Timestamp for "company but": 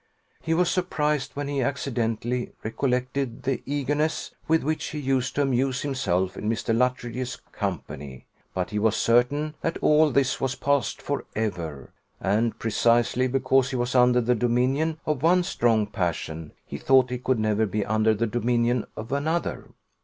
7.51-8.71